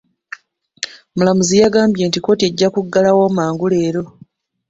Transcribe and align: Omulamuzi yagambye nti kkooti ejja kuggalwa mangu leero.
Omulamuzi 1.11 1.55
yagambye 1.61 2.03
nti 2.05 2.19
kkooti 2.19 2.43
ejja 2.49 2.67
kuggalwa 2.73 3.25
mangu 3.37 3.65
leero. 3.71 4.03